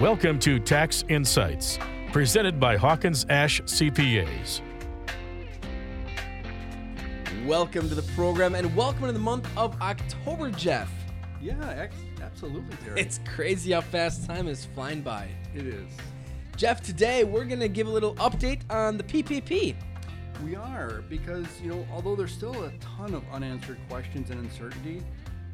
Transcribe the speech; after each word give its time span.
Welcome 0.00 0.38
to 0.40 0.58
Tax 0.58 1.06
Insights, 1.08 1.78
presented 2.12 2.60
by 2.60 2.76
Hawkins 2.76 3.24
Ash 3.30 3.62
CPAs. 3.62 4.60
Welcome 7.46 7.88
to 7.88 7.94
the 7.94 8.02
program 8.14 8.54
and 8.54 8.76
welcome 8.76 9.06
to 9.06 9.12
the 9.12 9.18
month 9.18 9.48
of 9.56 9.80
October, 9.80 10.50
Jeff. 10.50 10.92
Yeah, 11.40 11.88
absolutely, 12.20 12.76
Terry. 12.84 13.00
It's 13.00 13.20
crazy 13.24 13.72
how 13.72 13.80
fast 13.80 14.26
time 14.26 14.48
is 14.48 14.66
flying 14.74 15.00
by. 15.00 15.30
it 15.54 15.66
is. 15.66 15.88
Jeff, 16.58 16.82
today 16.82 17.24
we're 17.24 17.46
going 17.46 17.60
to 17.60 17.68
give 17.68 17.86
a 17.86 17.90
little 17.90 18.16
update 18.16 18.60
on 18.68 18.98
the 18.98 19.02
PPP. 19.02 19.76
We 20.44 20.56
are 20.56 21.02
because 21.08 21.46
you 21.62 21.70
know, 21.70 21.86
although 21.90 22.14
there's 22.14 22.32
still 22.34 22.64
a 22.64 22.72
ton 22.80 23.14
of 23.14 23.22
unanswered 23.32 23.78
questions 23.88 24.28
and 24.28 24.40
uncertainty, 24.40 25.02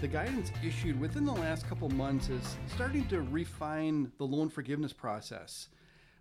the 0.03 0.09
guidance 0.09 0.51
issued 0.67 0.99
within 0.99 1.25
the 1.25 1.33
last 1.33 1.69
couple 1.69 1.89
months 1.91 2.29
is 2.29 2.57
starting 2.75 3.07
to 3.07 3.23
refine 3.23 4.11
the 4.19 4.27
loan 4.27 4.49
forgiveness 4.49 4.93
process. 4.93 5.69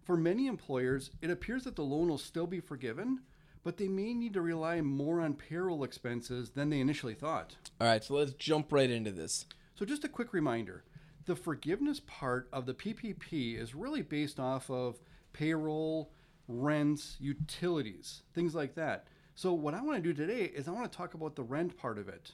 For 0.03 0.15
many 0.15 0.45
employers, 0.45 1.09
it 1.23 1.31
appears 1.31 1.63
that 1.63 1.75
the 1.75 1.81
loan 1.81 2.09
will 2.09 2.19
still 2.19 2.45
be 2.45 2.59
forgiven, 2.59 3.21
but 3.63 3.77
they 3.77 3.87
may 3.87 4.13
need 4.13 4.33
to 4.33 4.41
rely 4.41 4.81
more 4.81 5.19
on 5.19 5.33
payroll 5.33 5.83
expenses 5.83 6.51
than 6.51 6.69
they 6.69 6.79
initially 6.79 7.15
thought. 7.15 7.55
All 7.79 7.87
right, 7.87 8.03
so 8.03 8.13
let's 8.13 8.33
jump 8.33 8.71
right 8.71 8.87
into 8.87 9.09
this. 9.09 9.47
So, 9.73 9.83
just 9.83 10.03
a 10.03 10.09
quick 10.09 10.31
reminder 10.31 10.83
the 11.25 11.35
forgiveness 11.35 12.01
part 12.05 12.49
of 12.53 12.67
the 12.67 12.75
PPP 12.75 13.59
is 13.59 13.73
really 13.73 14.03
based 14.03 14.39
off 14.39 14.69
of 14.69 15.01
payroll, 15.33 16.11
rents, 16.47 17.17
utilities, 17.19 18.21
things 18.35 18.53
like 18.53 18.75
that. 18.75 19.07
So, 19.33 19.53
what 19.53 19.73
I 19.73 19.81
want 19.81 19.97
to 19.97 20.03
do 20.03 20.13
today 20.13 20.43
is 20.43 20.67
I 20.67 20.71
want 20.71 20.91
to 20.91 20.95
talk 20.95 21.15
about 21.15 21.35
the 21.35 21.41
rent 21.41 21.75
part 21.77 21.97
of 21.97 22.07
it. 22.09 22.33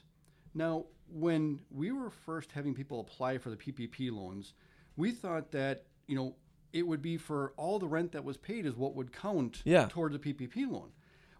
Now, 0.54 0.84
when 1.10 1.60
we 1.70 1.90
were 1.92 2.10
first 2.10 2.52
having 2.52 2.74
people 2.74 3.00
apply 3.00 3.38
for 3.38 3.50
the 3.50 3.56
PPP 3.56 4.10
loans, 4.12 4.52
we 4.96 5.10
thought 5.12 5.50
that, 5.52 5.84
you 6.06 6.16
know, 6.16 6.34
it 6.72 6.86
would 6.86 7.00
be 7.02 7.16
for 7.16 7.52
all 7.56 7.78
the 7.78 7.86
rent 7.86 8.12
that 8.12 8.24
was 8.24 8.36
paid 8.36 8.66
is 8.66 8.76
what 8.76 8.94
would 8.94 9.12
count 9.12 9.62
Yeah. 9.64 9.86
towards 9.88 10.14
a 10.14 10.18
PPP 10.18 10.70
loan. 10.70 10.90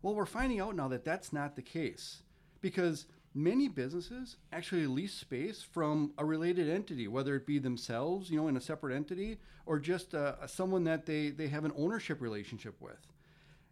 Well, 0.00 0.14
we're 0.14 0.26
finding 0.26 0.60
out 0.60 0.74
now 0.76 0.88
that 0.88 1.04
that's 1.04 1.32
not 1.32 1.54
the 1.56 1.62
case 1.62 2.22
because 2.60 3.06
many 3.34 3.68
businesses 3.68 4.36
actually 4.52 4.86
lease 4.86 5.12
space 5.12 5.62
from 5.62 6.12
a 6.16 6.24
related 6.24 6.68
entity, 6.68 7.08
whether 7.08 7.36
it 7.36 7.46
be 7.46 7.58
themselves, 7.58 8.30
you 8.30 8.36
know, 8.40 8.48
in 8.48 8.56
a 8.56 8.60
separate 8.60 8.94
entity, 8.94 9.38
or 9.66 9.78
just 9.78 10.14
uh, 10.14 10.46
someone 10.46 10.84
that 10.84 11.04
they, 11.04 11.28
they 11.30 11.48
have 11.48 11.64
an 11.64 11.72
ownership 11.76 12.22
relationship 12.22 12.80
with. 12.80 13.06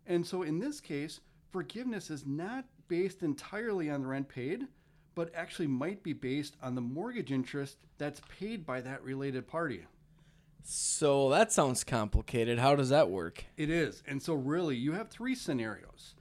And 0.07 0.27
so 0.27 0.43
in 0.43 0.59
this 0.59 0.81
case, 0.81 1.21
forgiveness 1.51 2.11
is 2.11 2.27
not 2.27 2.67
based 2.89 3.23
entirely 3.23 3.89
on 3.89 4.03
the 4.03 4.09
rent 4.09 4.29
paid, 4.29 4.67
but 5.17 5.35
actually 5.35 5.67
might 5.67 6.05
be 6.05 6.13
based 6.13 6.57
on 6.63 6.77
the 6.77 6.81
mortgage 6.81 7.33
interest 7.33 7.79
that's 7.99 8.21
paid 8.39 8.65
by 8.65 8.81
that 8.83 9.03
related 9.03 9.49
party. 9.49 9.87
So 10.63 11.31
that 11.31 11.51
sounds 11.53 11.83
complicated. 11.83 12.59
How 12.59 12.77
does 12.77 12.91
that 12.91 13.11
work? 13.11 13.45
It 13.57 13.71
is. 13.71 14.03
And 14.07 14.23
so 14.23 14.35
really 14.35 14.77
you 14.77 14.93
have 14.93 15.09
three 15.09 15.35
scenarios. 15.35 16.15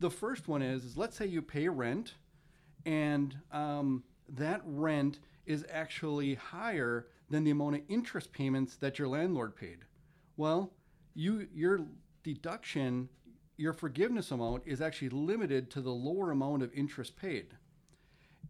The 0.00 0.10
first 0.10 0.48
one 0.48 0.60
is, 0.60 0.84
is 0.84 0.96
let's 0.96 1.16
say 1.16 1.26
you 1.26 1.40
pay 1.40 1.68
rent 1.68 2.14
and 2.84 3.36
um, 3.50 4.04
that 4.28 4.60
rent 4.64 5.18
is 5.46 5.64
actually 5.70 6.34
higher 6.34 7.06
than 7.30 7.44
the 7.44 7.52
amount 7.52 7.76
of 7.76 7.82
interest 7.88 8.32
payments 8.32 8.76
that 8.76 8.98
your 8.98 9.08
landlord 9.08 9.56
paid. 9.56 9.78
Well, 10.36 10.72
you 11.14 11.48
your 11.54 11.80
deduction, 12.22 13.08
your 13.56 13.72
forgiveness 13.72 14.30
amount 14.30 14.64
is 14.66 14.80
actually 14.80 15.10
limited 15.10 15.70
to 15.70 15.80
the 15.80 15.90
lower 15.90 16.32
amount 16.32 16.62
of 16.62 16.72
interest 16.74 17.16
paid. 17.16 17.54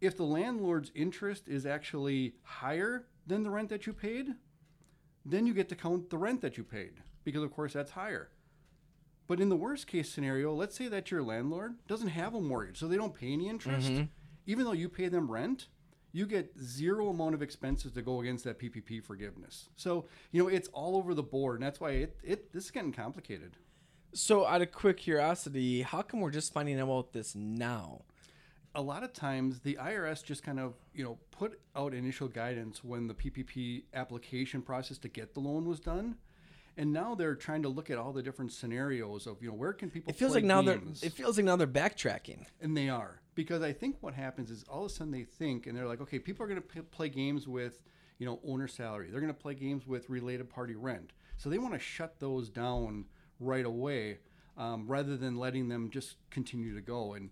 If 0.03 0.17
the 0.17 0.25
landlord's 0.25 0.91
interest 0.95 1.47
is 1.47 1.65
actually 1.65 2.33
higher 2.43 3.05
than 3.25 3.43
the 3.43 3.49
rent 3.49 3.69
that 3.69 3.87
you 3.87 3.93
paid, 3.93 4.33
then 5.25 5.47
you 5.47 5.53
get 5.53 5.69
to 5.69 5.75
count 5.75 6.09
the 6.09 6.17
rent 6.17 6.41
that 6.41 6.57
you 6.57 6.65
paid 6.65 6.95
because 7.23 7.41
of 7.41 7.53
course 7.53 7.71
that's 7.71 7.91
higher. 7.91 8.29
But 9.27 9.39
in 9.39 9.47
the 9.47 9.55
worst 9.55 9.87
case 9.87 10.11
scenario, 10.11 10.53
let's 10.53 10.75
say 10.75 10.89
that 10.89 11.09
your 11.09 11.23
landlord 11.23 11.75
doesn't 11.87 12.09
have 12.09 12.35
a 12.35 12.41
mortgage, 12.41 12.77
so 12.77 12.89
they 12.89 12.97
don't 12.97 13.15
pay 13.15 13.31
any 13.31 13.47
interest. 13.47 13.89
Mm-hmm. 13.89 14.03
Even 14.45 14.65
though 14.65 14.73
you 14.73 14.89
pay 14.89 15.07
them 15.07 15.31
rent, 15.31 15.67
you 16.11 16.25
get 16.25 16.51
zero 16.61 17.07
amount 17.07 17.33
of 17.33 17.41
expenses 17.41 17.93
to 17.93 18.01
go 18.01 18.19
against 18.19 18.43
that 18.43 18.59
PPP 18.59 19.01
forgiveness. 19.01 19.69
So, 19.77 20.07
you 20.33 20.43
know, 20.43 20.49
it's 20.49 20.67
all 20.73 20.97
over 20.97 21.13
the 21.13 21.23
board, 21.23 21.55
and 21.55 21.65
that's 21.65 21.79
why 21.79 21.91
it, 21.91 22.17
it 22.21 22.51
this 22.51 22.65
is 22.65 22.71
getting 22.71 22.91
complicated. 22.91 23.55
So, 24.13 24.45
out 24.45 24.61
of 24.61 24.73
quick 24.73 24.97
curiosity, 24.97 25.81
how 25.81 26.01
come 26.01 26.19
we're 26.19 26.29
just 26.29 26.51
finding 26.51 26.77
out 26.77 26.83
about 26.83 27.13
this 27.13 27.33
now? 27.35 28.01
A 28.75 28.81
lot 28.81 29.03
of 29.03 29.13
times 29.13 29.59
the 29.59 29.77
IRS 29.79 30.23
just 30.23 30.43
kind 30.43 30.59
of 30.59 30.73
you 30.93 31.03
know 31.03 31.17
put 31.31 31.59
out 31.75 31.93
initial 31.93 32.27
guidance 32.27 32.83
when 32.83 33.07
the 33.07 33.13
PPP 33.13 33.83
application 33.93 34.61
process 34.61 34.97
to 34.99 35.07
get 35.07 35.33
the 35.33 35.39
loan 35.39 35.65
was 35.65 35.79
done, 35.79 36.15
and 36.77 36.91
now 36.91 37.15
they're 37.15 37.35
trying 37.35 37.61
to 37.63 37.69
look 37.69 37.89
at 37.89 37.97
all 37.97 38.13
the 38.13 38.23
different 38.23 38.51
scenarios 38.51 39.27
of 39.27 39.41
you 39.41 39.49
know 39.49 39.55
where 39.55 39.73
can 39.73 39.89
people. 39.89 40.09
It 40.09 40.15
feels 40.15 40.33
like 40.33 40.43
now 40.43 40.61
games? 40.61 41.01
they're 41.01 41.07
it 41.07 41.13
feels 41.13 41.37
like 41.37 41.45
now 41.45 41.55
they're 41.55 41.67
backtracking. 41.67 42.45
and 42.61 42.75
they 42.75 42.89
are 42.89 43.21
because 43.35 43.61
I 43.61 43.73
think 43.73 43.97
what 44.01 44.13
happens 44.13 44.51
is 44.51 44.63
all 44.69 44.85
of 44.85 44.91
a 44.91 44.93
sudden 44.93 45.11
they 45.11 45.23
think 45.23 45.67
and 45.67 45.77
they're 45.77 45.87
like, 45.87 46.01
okay, 46.01 46.19
people 46.19 46.45
are 46.45 46.47
going 46.47 46.61
to 46.61 46.67
p- 46.67 46.81
play 46.81 47.09
games 47.09 47.47
with 47.47 47.79
you 48.17 48.25
know 48.25 48.39
owner 48.47 48.67
salary. 48.67 49.09
They're 49.11 49.21
going 49.21 49.33
to 49.33 49.39
play 49.39 49.55
games 49.55 49.87
with 49.87 50.09
related 50.09 50.49
party 50.49 50.75
rent. 50.75 51.11
So 51.37 51.49
they 51.49 51.57
want 51.57 51.73
to 51.73 51.79
shut 51.79 52.19
those 52.19 52.49
down 52.49 53.05
right 53.39 53.65
away 53.65 54.19
um, 54.57 54.85
rather 54.87 55.17
than 55.17 55.37
letting 55.37 55.67
them 55.67 55.89
just 55.89 56.15
continue 56.29 56.75
to 56.75 56.81
go. 56.81 57.13
And 57.13 57.31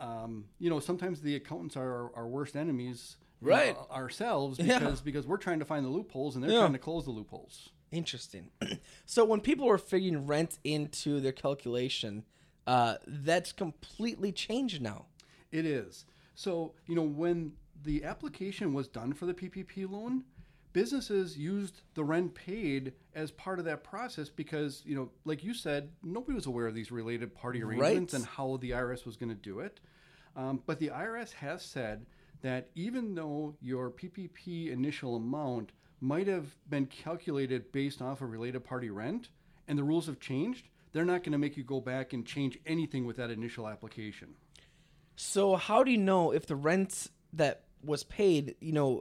um, 0.00 0.44
you 0.58 0.70
know 0.70 0.80
sometimes 0.80 1.20
the 1.22 1.34
accountants 1.36 1.76
are 1.76 1.82
our, 1.90 2.10
our 2.16 2.26
worst 2.28 2.56
enemies. 2.56 3.16
you 3.42 3.48
know, 3.50 3.56
Right. 3.56 3.76
ourselves 3.90 4.58
Yeah. 4.62 4.78
because 4.78 5.00
because 5.00 5.26
we're 5.26 5.36
trying 5.36 5.58
to 5.58 5.64
find 5.64 5.84
the 5.84 5.90
loopholes 5.90 6.34
and 6.34 6.42
they're 6.44 6.50
Yeah. 6.52 6.60
trying 6.60 6.72
to 6.72 6.78
close 6.78 7.04
the 7.04 7.10
loopholes. 7.10 7.70
Interesting. 7.92 8.50
so 9.06 9.24
when 9.24 9.40
people 9.40 9.66
were 9.66 9.78
figuring 9.78 10.26
rent 10.26 10.58
into 10.64 11.20
their 11.20 11.32
calculation, 11.32 12.24
uh, 12.66 12.96
that's 13.06 13.52
completely 13.52 14.32
changed 14.32 14.82
now. 14.82 15.06
It 15.52 15.64
is. 15.64 16.04
So, 16.34 16.74
you 16.86 16.94
know, 16.94 17.02
when 17.02 17.52
the 17.84 18.02
application 18.04 18.74
was 18.74 18.88
done 18.88 19.12
for 19.12 19.24
the 19.26 19.34
PPP 19.34 19.88
loan, 19.90 20.24
businesses 20.76 21.38
used 21.38 21.80
the 21.94 22.04
rent 22.04 22.34
paid 22.34 22.92
as 23.14 23.30
part 23.30 23.58
of 23.58 23.64
that 23.64 23.82
process 23.82 24.28
because, 24.28 24.82
you 24.84 24.94
know, 24.94 25.08
like 25.24 25.42
you 25.42 25.54
said, 25.54 25.88
nobody 26.02 26.34
was 26.34 26.44
aware 26.44 26.66
of 26.66 26.74
these 26.74 26.92
related 26.92 27.34
party 27.34 27.62
arrangements 27.62 28.12
Right. 28.12 28.20
and 28.20 28.28
how 28.28 28.58
the 28.58 28.72
IRS 28.72 29.06
was 29.06 29.16
going 29.16 29.30
to 29.30 29.34
do 29.34 29.60
it. 29.60 29.80
Um, 30.36 30.60
but 30.66 30.78
the 30.78 30.88
IRS 30.90 31.32
has 31.32 31.62
said 31.62 32.04
that 32.42 32.68
even 32.74 33.14
though 33.14 33.56
your 33.62 33.90
PPP 33.90 34.70
initial 34.70 35.16
amount 35.16 35.72
might 36.02 36.26
have 36.26 36.54
been 36.68 36.84
calculated 36.84 37.72
based 37.72 38.02
off 38.02 38.20
of 38.20 38.30
related 38.30 38.62
party 38.62 38.90
rent 38.90 39.30
and 39.68 39.78
the 39.78 39.82
rules 39.82 40.04
have 40.04 40.20
changed, 40.20 40.68
they're 40.92 41.06
not 41.06 41.22
going 41.22 41.32
to 41.32 41.38
make 41.38 41.56
you 41.56 41.64
go 41.64 41.80
back 41.80 42.12
and 42.12 42.26
change 42.26 42.58
anything 42.66 43.06
with 43.06 43.16
that 43.16 43.30
initial 43.30 43.66
application. 43.66 44.34
So 45.16 45.56
how 45.56 45.82
do 45.82 45.90
you 45.90 45.96
know 45.96 46.32
if 46.32 46.44
the 46.44 46.54
rent 46.56 47.08
that 47.32 47.62
was 47.82 48.04
paid, 48.04 48.56
you 48.60 48.72
know, 48.72 49.00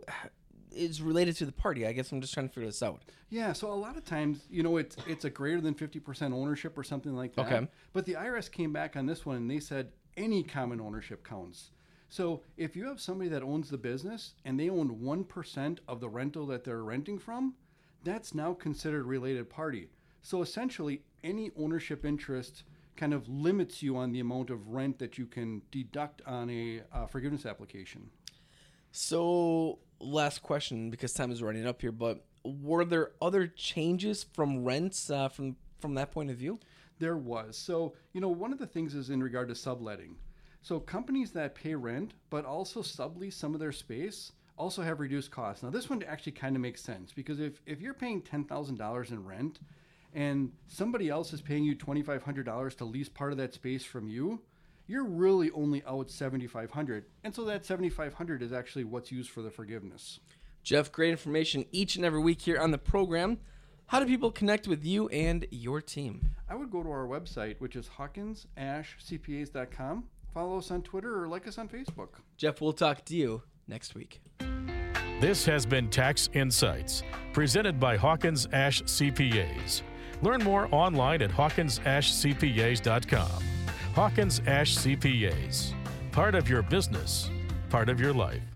is 0.76 1.02
related 1.02 1.36
to 1.38 1.46
the 1.46 1.52
party? 1.52 1.86
I 1.88 1.94
guess 1.94 2.12
I'm 2.12 2.22
just 2.22 2.34
trying 2.34 2.48
to 2.48 2.54
figure 2.54 2.68
this 2.68 2.84
out. 2.84 3.02
Yeah, 3.30 3.54
so 3.54 3.72
a 3.72 3.74
lot 3.74 3.98
of 3.98 4.06
times, 4.06 4.46
you 4.50 4.64
know, 4.64 4.78
it's 4.78 4.98
it's 5.08 5.26
a 5.26 5.30
greater 5.30 5.62
than 5.62 5.74
fifty 5.74 6.00
percent 6.00 6.34
ownership 6.34 6.78
or 6.78 6.84
something 6.84 7.16
like 7.16 7.36
that. 7.36 7.46
Okay. 7.52 7.68
But 7.94 8.06
the 8.06 8.14
IRS 8.14 8.52
came 8.52 8.72
back 8.74 8.96
on 8.96 9.06
this 9.06 9.26
one 9.26 9.38
and 9.38 9.50
they 9.50 9.60
said 9.60 9.92
any 10.18 10.44
common 10.44 10.80
ownership 10.80 11.28
counts. 11.28 11.72
So 12.10 12.42
if 12.56 12.76
you 12.76 12.86
have 12.88 13.02
somebody 13.02 13.30
that 13.32 13.44
owns 13.44 13.70
the 13.70 13.78
business 13.78 14.36
and 14.46 14.60
they 14.60 14.70
own 14.70 15.02
one 15.02 15.24
percent 15.24 15.80
of 15.88 16.00
the 16.00 16.10
rental 16.10 16.46
that 16.48 16.64
they're 16.64 16.84
renting 16.84 17.20
from, 17.20 17.56
that's 18.04 18.36
now 18.36 18.54
considered 18.54 19.06
related 19.06 19.50
party. 19.50 19.90
So 20.22 20.42
essentially, 20.42 21.02
any 21.24 21.52
ownership 21.58 22.06
interest 22.06 22.64
kind 22.96 23.14
of 23.14 23.28
limits 23.28 23.84
you 23.84 23.98
on 23.98 24.12
the 24.12 24.20
amount 24.20 24.50
of 24.50 24.70
rent 24.70 25.00
that 25.00 25.18
you 25.18 25.26
can 25.26 25.62
deduct 25.72 26.22
on 26.26 26.50
a 26.50 26.82
uh, 26.94 27.06
forgiveness 27.06 27.46
application. 27.46 28.10
So 28.92 29.80
last 30.00 30.42
question 30.42 30.90
because 30.90 31.14
time 31.14 31.32
is 31.32 31.42
running 31.42 31.66
up 31.66 31.82
here, 31.82 31.92
but 31.92 32.24
were 32.44 32.86
there 32.86 33.12
other 33.22 33.48
changes 33.48 34.24
from 34.34 34.64
rents 34.64 35.10
uh, 35.10 35.30
from 35.30 35.56
from 35.80 35.96
that 35.96 36.12
point 36.12 36.30
of 36.30 36.38
view? 36.38 36.60
There 37.00 37.18
was. 37.18 37.58
So, 37.58 37.94
you 38.14 38.22
know, 38.22 38.30
one 38.30 38.54
of 38.54 38.60
the 38.60 38.68
things 38.68 38.96
is 38.96 39.10
in 39.10 39.22
regard 39.22 39.50
to 39.50 39.56
subletting. 39.56 40.16
So, 40.62 40.80
companies 40.80 41.32
that 41.32 41.56
pay 41.56 41.76
rent 41.76 42.14
but 42.30 42.46
also 42.46 42.82
sublease 42.82 43.34
some 43.34 43.54
of 43.54 43.60
their 43.60 43.72
space 43.72 44.32
also 44.58 44.82
have 44.82 45.00
reduced 45.00 45.32
costs. 45.32 45.64
Now, 45.64 45.70
this 45.70 45.90
one 45.90 46.02
actually 46.04 46.32
kind 46.32 46.56
of 46.56 46.62
makes 46.62 46.82
sense 46.82 47.12
because 47.12 47.40
if, 47.40 47.62
if 47.66 47.82
you're 47.82 47.94
paying 47.94 48.22
$10,000 48.22 49.12
in 49.12 49.26
rent 49.26 49.60
and 50.14 50.52
somebody 50.68 51.10
else 51.10 51.34
is 51.34 51.42
paying 51.42 51.64
you 51.64 51.76
$2,500 51.76 52.78
to 52.78 52.86
lease 52.86 53.10
part 53.10 53.32
of 53.32 53.38
that 53.38 53.54
space 53.54 53.84
from 53.84 54.08
you, 54.08 54.42
you're 54.88 55.06
really 55.06 55.52
only 55.52 55.84
out 55.88 56.10
7500 56.10 57.06
And 57.24 57.34
so 57.34 57.46
that 57.46 57.66
7500 57.66 58.42
is 58.42 58.52
actually 58.54 58.84
what's 58.84 59.12
used 59.12 59.30
for 59.30 59.42
the 59.42 59.50
forgiveness. 59.50 60.20
Jeff, 60.64 60.92
great 60.92 61.12
information 61.12 61.64
each 61.72 61.96
and 61.96 62.04
every 62.04 62.20
week 62.20 62.42
here 62.42 62.60
on 62.60 62.72
the 62.72 62.78
program. 62.78 63.38
How 63.88 64.00
do 64.00 64.08
people 64.08 64.32
connect 64.32 64.68
with 64.68 64.84
you 64.84 65.08
and 65.10 65.46
your 65.52 65.80
team? 65.80 66.30
I 66.50 66.56
would 66.56 66.72
go 66.72 66.82
to 66.82 66.90
our 66.90 67.08
website, 67.08 67.58
which 67.60 67.76
is 67.76 67.88
hawkinsashcpas.com. 67.98 70.04
Follow 70.34 70.58
us 70.58 70.72
on 70.72 70.82
Twitter 70.82 71.22
or 71.22 71.28
like 71.28 71.48
us 71.48 71.60
on 71.60 71.70
Facebook. 71.70 72.10
Jeff, 72.38 72.62
we'll 72.62 72.74
talk 72.74 73.06
to 73.06 73.16
you 73.16 73.44
next 73.68 73.94
week. 73.96 74.22
This 75.22 75.46
has 75.46 75.66
been 75.66 75.90
Tax 75.90 76.30
Insights, 76.34 77.02
presented 77.32 77.80
by 77.80 77.96
Hawkins 77.96 78.50
Ash 78.52 78.84
CPAs. 78.84 79.82
Learn 80.22 80.44
more 80.44 80.68
online 80.72 81.22
at 81.22 81.32
hawkinsashcpas.com. 81.32 83.55
Hawkins 83.96 84.42
Ash 84.46 84.76
CPAs. 84.76 85.74
Part 86.12 86.36
of 86.36 86.50
your 86.50 86.62
business, 86.62 87.30
part 87.70 87.88
of 87.88 87.98
your 87.98 88.12
life. 88.12 88.55